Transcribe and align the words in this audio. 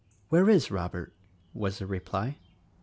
"Where 0.29 0.49
is 0.49 0.71
Robert?" 0.71 1.13
was 1.53 1.77
the 1.77 1.85
reply. 1.85 2.39